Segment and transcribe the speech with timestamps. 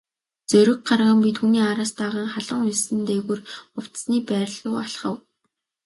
[0.53, 3.41] Зориг гарган би түүний араас даган халуун элсэн дээгүүр
[3.73, 5.15] хувцасны байр руу алхав.